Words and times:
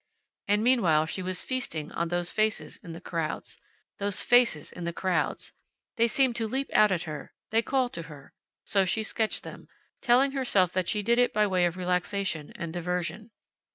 And 0.47 0.63
meanwhile 0.63 1.05
she 1.05 1.21
was 1.21 1.43
feasting 1.43 1.91
on 1.91 2.07
those 2.07 2.31
faces 2.31 2.77
in 2.77 2.93
the 2.93 2.99
crowds. 3.01 3.59
Those 3.99 4.23
faces 4.23 4.71
in 4.71 4.83
the 4.83 4.91
crowds! 4.93 5.53
They 5.95 6.07
seemed 6.07 6.35
to 6.37 6.47
leap 6.47 6.71
out 6.73 6.91
at 6.91 7.03
her. 7.03 7.33
They 7.51 7.61
called 7.61 7.93
to 7.93 8.01
her. 8.09 8.33
So 8.65 8.83
she 8.83 9.03
sketched 9.03 9.43
them, 9.43 9.67
telling 10.01 10.31
herself 10.31 10.71
that 10.71 10.89
she 10.89 11.03
did 11.03 11.19
it 11.19 11.33
by 11.33 11.45
way 11.45 11.67
of 11.67 11.77
relaxation, 11.77 12.51
and 12.55 12.73
diversion. 12.73 13.29